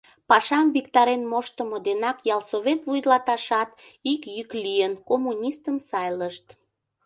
Пашам 0.29 0.67
виктарен 0.75 1.21
моштымо 1.31 1.77
денак 1.87 2.17
ялсовет 2.35 2.79
вуйлаташат, 2.87 3.69
ик 4.11 4.21
йӱк 4.35 4.49
лийын, 4.63 4.93
коммунистым 5.09 5.77
сайлышт. 5.89 6.45